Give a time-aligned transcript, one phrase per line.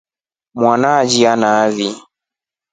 [0.59, 1.87] Mwana alya nai.